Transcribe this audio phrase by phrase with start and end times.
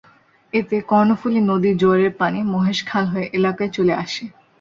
[0.53, 4.23] এতে কর্ণফুলী নদীর জোয়ারের পানি মহেশ খাল হয়ে এলাকায় চলে আসে।